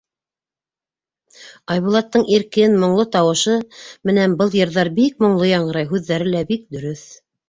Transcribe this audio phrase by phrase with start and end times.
[1.73, 3.53] Айбулаттың иркен, моңло тауышы
[4.11, 7.05] менән был йырҙар бик моңло яңғырай, һүҙҙәре лә бик дөрөҫ.